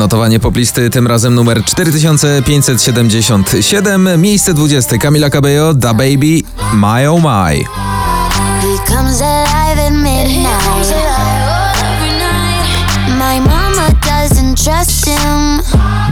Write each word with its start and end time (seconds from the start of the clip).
Notowanie 0.00 0.40
poplisty, 0.40 0.90
tym 0.90 1.06
razem 1.06 1.34
numer 1.34 1.64
4577. 1.64 4.20
Miejsce 4.20 4.54
20. 4.54 4.98
Camila 4.98 5.30
Cabello, 5.30 5.74
Da 5.74 5.94
Baby, 5.94 6.42
My 6.74 7.10
Oh 7.10 7.22
My. 7.22 7.64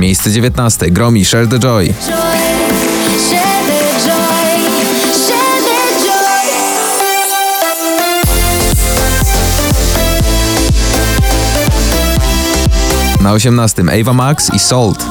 Miejsce 0.00 0.30
19. 0.30 0.90
Gromi, 0.90 1.24
share 1.24 1.46
the 1.46 1.58
joy, 1.58 1.94
Na 13.28 13.34
18 13.34 13.90
Ava 13.90 14.12
Max 14.12 14.48
i 14.54 14.58
Salt. 14.58 15.04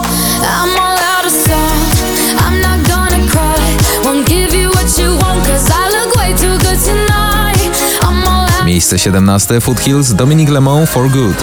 Miejsce 8.66 8.98
17 8.98 9.60
Foothills 9.62 10.16
Dominique 10.16 10.52
Lemont 10.52 10.90
For 10.90 11.10
Good. 11.10 11.36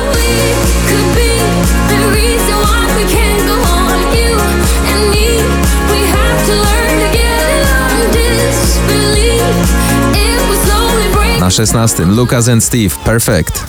Na 11.39 11.51
16 11.51 12.15
Lucas 12.15 12.49
and 12.49 12.61
Steve 12.61 12.95
Perfect. 13.05 13.65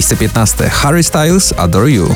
Miejsce 0.00 0.16
15. 0.16 0.68
Harry 0.68 1.02
Styles, 1.02 1.52
Adore 1.56 1.90
You. 1.90 2.14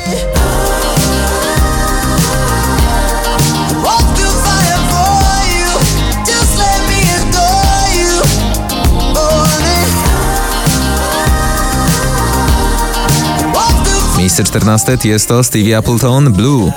Miejsce 14.17 14.43
14 14.43 14.97
jest 15.03 15.27
to 15.27 15.43
Stevie 15.43 15.77
Appleton 15.77 16.33
Blue. 16.33 16.71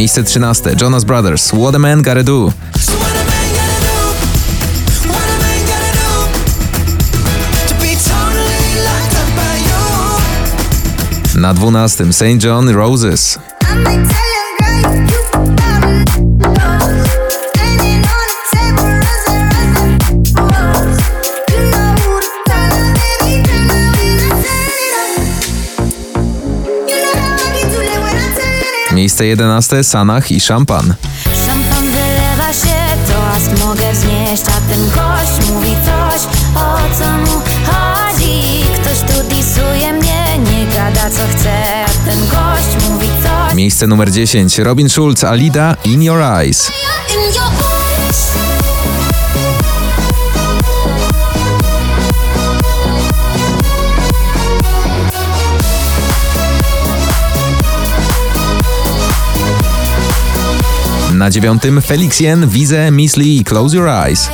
Miejsce 0.00 0.22
13. 0.24 0.76
Jonas 0.80 1.04
Brothers. 1.04 1.52
What 1.52 1.74
a 1.74 1.78
man 1.78 2.00
gotta 2.00 2.22
do. 2.22 2.52
Na 11.34 11.52
12. 11.52 12.12
St. 12.12 12.42
John 12.42 12.68
Roses. 12.70 13.38
Miejsce 28.92 29.26
11. 29.26 29.84
Sanach 29.84 30.30
i 30.30 30.40
Szampan. 30.40 30.94
Szampan 31.46 31.84
wylewa 31.84 32.52
się, 32.52 33.12
toast 33.12 33.64
mogę 33.64 33.92
wznieść, 33.92 34.42
a 34.42 34.70
ten 34.70 34.90
gość 34.90 35.50
mówi 35.50 35.76
coś, 35.86 36.22
o 36.56 36.76
co 36.98 37.12
mu 37.12 37.40
chodzi. 37.66 38.40
Ktoś 38.74 38.98
tu 38.98 39.34
disuje 39.34 39.92
mnie, 39.92 40.38
nie 40.38 40.66
gada 40.66 41.10
co 41.10 41.22
chce, 41.36 41.84
a 41.84 42.08
ten 42.10 42.18
gość 42.20 42.88
mówi 42.90 43.08
coś. 43.22 43.54
Miejsce 43.54 43.86
numer 43.86 44.10
10. 44.10 44.58
Robin 44.58 44.88
Schulz, 44.88 45.24
Alida, 45.24 45.76
In 45.84 46.02
Your 46.02 46.20
Eyes. 46.20 46.70
In 47.14 47.34
your 47.34 47.59
Na 61.20 61.30
dziewiątym 61.30 61.82
Felix 61.82 62.20
Yen, 62.20 62.48
Wize, 62.48 62.90
Miss 62.90 63.16
Lee 63.16 63.36
i 63.36 63.44
Close 63.44 63.76
Your 63.76 63.88
Eyes. 63.88 64.30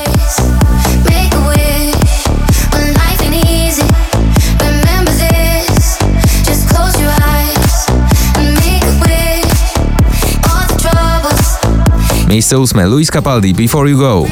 Miejsce 12.29 12.59
ósme 12.59 12.87
Luis 12.87 13.11
Capaldi, 13.11 13.55
Before 13.55 13.91
You 13.91 13.99
Go. 13.99 14.25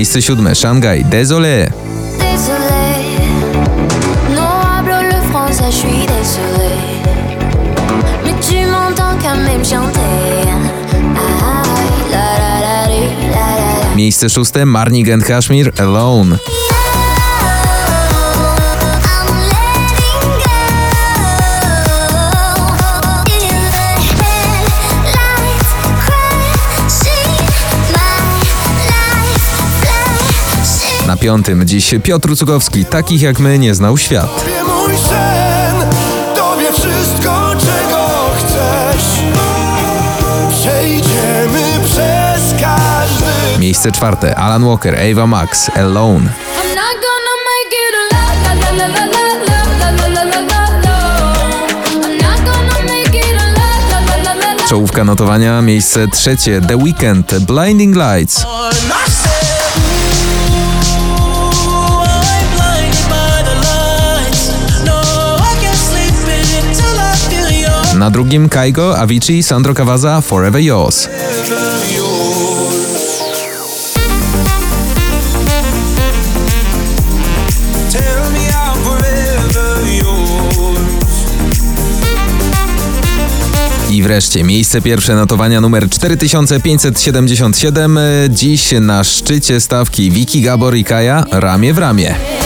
Miejsce 0.00 0.20
siódme 0.20 0.54
Szangaj 0.54 1.04
Désolé. 1.08 1.68
Miejsce 13.94 14.28
szóste 14.28 14.64
Marnie 14.64 15.02
Gent 15.02 15.24
Kashmir 15.24 15.72
Alone. 15.78 16.36
piątym 31.20 31.66
dziś 31.66 31.94
Piotr 32.02 32.36
Cugowski, 32.36 32.84
takich 32.84 33.22
jak 33.22 33.38
my 33.38 33.58
nie 33.58 33.74
znał 33.74 33.98
świat. 33.98 34.44
Miejsce 43.58 43.92
czwarte 43.92 44.36
Alan 44.36 44.64
Walker, 44.64 44.96
Ava 45.10 45.26
Max, 45.26 45.70
Alone. 45.76 46.30
Czołówka 54.68 55.04
notowania, 55.04 55.62
miejsce 55.62 56.08
trzecie 56.08 56.60
The 56.60 56.76
Weekend, 56.76 57.34
Blinding 57.38 57.96
Lights. 57.96 58.46
Na 68.00 68.10
drugim 68.10 68.48
Kaigo, 68.48 68.98
Avicii, 68.98 69.42
Sandro 69.42 69.74
I'm 69.74 70.20
forever 70.20 70.60
yours. 70.60 71.08
I 83.90 84.02
wreszcie 84.02 84.44
miejsce 84.44 84.80
pierwsze 84.80 85.14
notowania 85.14 85.60
numer 85.60 85.90
4577. 85.90 87.98
Dziś 88.28 88.74
na 88.80 89.04
szczycie 89.04 89.60
stawki 89.60 90.10
Wiki 90.10 90.42
Gabor 90.42 90.76
i 90.76 90.84
Kaja 90.84 91.24
ramię 91.30 91.74
w 91.74 91.78
ramię. 91.78 92.39